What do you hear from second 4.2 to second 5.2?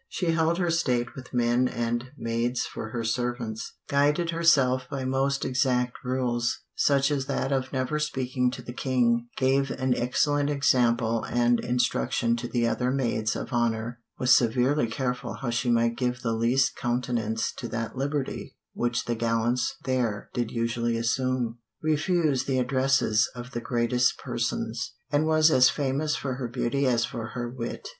herself by